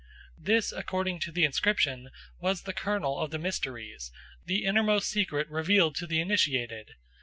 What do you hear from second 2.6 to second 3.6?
the kernel of the